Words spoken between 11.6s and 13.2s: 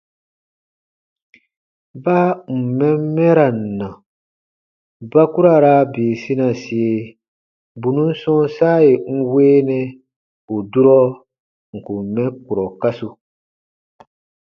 n kùn mɛ kurɔ kasu.